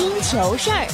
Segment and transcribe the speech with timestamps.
[0.00, 0.88] 听球事儿。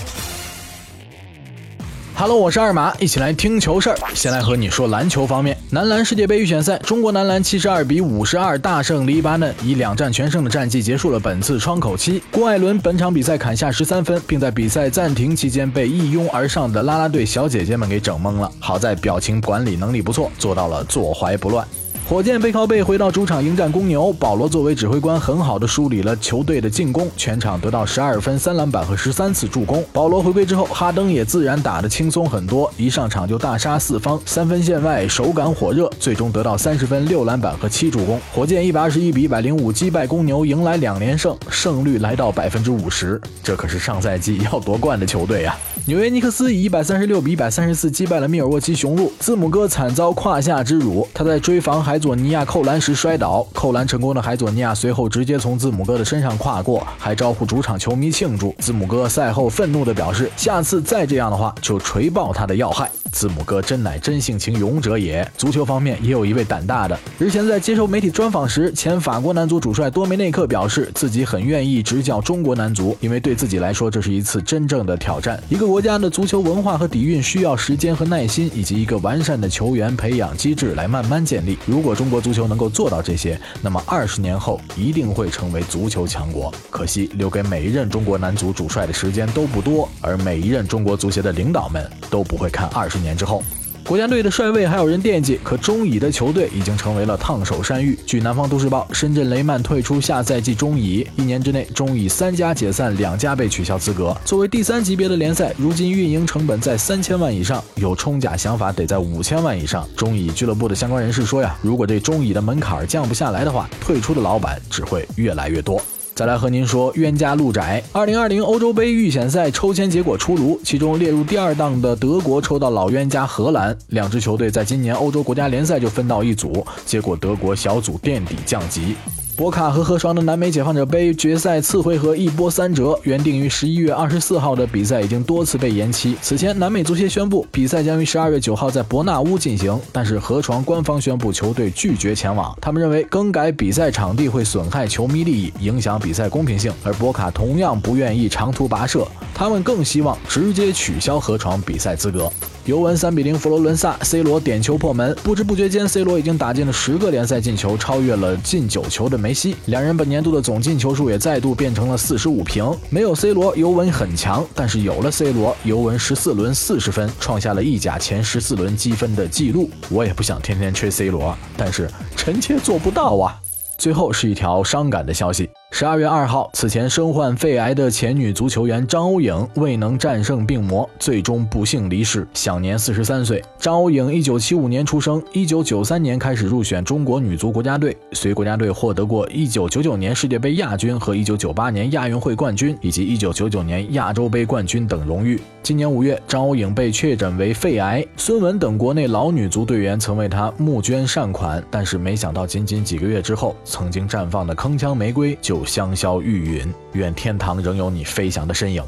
[2.16, 3.96] Hello，我是二马，一起来听球事儿。
[4.14, 12.20] 先来和你说篮球方面，男篮世界杯预选赛，中国男篮七十二比五十二大胜黎巴嫩，以两战全胜的战绩结束了本次窗口期。
[12.32, 18.50] 郭艾伦本场比赛砍下十三分，并在比赛暂停期间被一拥而上的啦啦队小姐姐们给整懵了。
[18.58, 21.64] 好在表情管理能力不错，做到了坐怀不乱。
[22.08, 29.84] 火箭背靠背回到主场迎战公牛，保罗作为指挥官，很好的梳理了球队的进攻，全场得到十二分、三篮板和十三次助攻。
[29.92, 38.20] 保罗回归之后，哈登也自然打得轻松很多，一上场就大杀四方，三分线外手感火热，最终得到三十分、六篮板和七助攻。
[38.32, 43.20] 火箭一百二十一比一百零五击败公牛，迎来两连胜，胜率来到百分之五十。
[43.42, 45.56] 这可是上赛季要夺冠的球队呀！
[45.88, 58.52] 纽约尼克斯以一百三十六比一百三十四击败了密尔沃基雄鹿，字母哥惨遭胯下之辱，他在追防海佐尼亚扣篮时摔倒，扣篮成功的海佐尼亚随后直接从字母哥的身上跨过，还招呼主场球迷庆祝。
[58.58, 62.90] 字母哥赛后愤怒地表示，下次再这样的话就锤爆他的要害。
[63.16, 65.26] 字母哥真乃真性情勇者也。
[65.38, 75.42] 足球方面也有一位胆大的，日前在接受媒体专访时，前法国男足主帅多梅内克表示自己很愿意执教中国男足，因为对自己来说这是一次真正的挑战。
[75.48, 81.56] 一个国家的足球文化和底蕴需要时间和耐心，以及一个完善的球员培养机制来慢慢建立。
[81.64, 86.52] 如果中国足球能够做到这些，那么二十年后一定会成为足球强国。
[86.68, 93.05] 可惜留给每一任中国男足主帅的时间都不多，而每一任中国足协的领导们都不会看二十年。
[93.06, 93.40] 年之后，
[93.84, 97.96] 国家队的帅位还有人惦记，可中乙的球队已经成为了烫手山芋。
[98.04, 104.14] 据南方都市报，深圳雷曼退出下赛季中乙，一年之内中乙三家解散，两家被取消资格。
[104.24, 109.88] 作为第三级别的联赛，如今运营成本在三千万以上，有冲甲想法得在五千万以上。
[109.96, 115.80] 中乙俱乐部的相关人士说呀，如果这中乙的门槛降不下来的话，退出的老板只会越来越多。
[116.16, 117.82] 再来和您说冤家路窄。
[117.92, 123.76] 二零二零欧洲杯预选赛抽签结果出炉，其中列入第二档的德国抽到老冤家荷兰。
[123.88, 128.96] 两支球队在今年欧洲国家联赛就分到一组，结果德国小组垫底降级。
[129.36, 136.16] 博卡和河床的南美解放者杯决赛次回合一波三折，原定于十一月二十四号的比赛已经多次被延期。
[136.22, 142.56] 此前，南美足协宣布比赛将于十二月九号在伯纳乌进行，但是河床官方宣布球队拒绝前往。
[142.62, 152.32] 他们认为更改比赛场地会损害球迷利益，影响比赛公平性，而博卡同样不愿意长途跋涉，他们更希望直接取消河床比赛资格。
[152.66, 159.54] 尤文三比零佛罗伦萨，C 罗点球破门，不知不觉间，C 罗已经打进了十个联赛进球，超越了进九球的梅西。
[159.66, 162.68] 两人本年度的总进球数也再度变成了四十五平。
[162.90, 169.70] 没有 C 罗，尤文很强；但是有了 C 罗，尤文十四轮四十分，创下了意甲前十四轮积分的记录。
[169.88, 173.40] 我也不想天天吹 C 罗，但是臣妾做不到啊。
[173.78, 175.48] 最后是一条伤感的消息。
[175.72, 183.44] 十二月二号，此前身患肺癌的前女足球员张欧颖未能战胜病魔，最终不幸离世，享年四十三岁。
[183.58, 195.38] 张欧颖一九七五年出生，一九九三年开始入选中国女足国家队，随国家队获得过一九九九年世界杯亚军和一九九八年亚运会冠军，以及一九九九年亚洲杯冠军等荣誉。
[195.62, 205.55] 今年五月，张欧颖被确诊为肺癌，孙雯等国内老女足队员曾为她募捐善款，但是没想到仅仅几个月之后，曾经绽放的铿锵玫瑰就。
[205.64, 208.82] 香消玉殒，愿天堂仍有你飞翔的身影。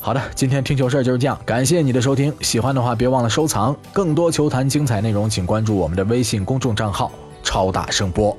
[0.00, 3.74] 好的，今天听球事儿就是这样，感谢你的收听，喜欢的话别忘了收藏。
[3.92, 7.10] 更多球坛精彩内容，请关注我们的微信公众账号
[7.42, 8.36] “超大声波”。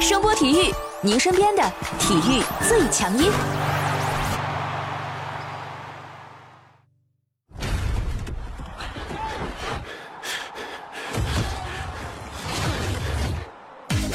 [0.00, 1.62] 声波体育，您身边的
[1.98, 3.28] 体育最强音。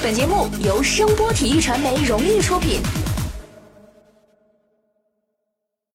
[0.05, 2.79] 本节目由声波体育传媒荣誉出品。